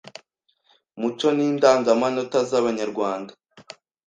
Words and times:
muco 0.99 1.27
n’indangamanota 1.35 2.37
z’Abanyarwanda 2.49 3.31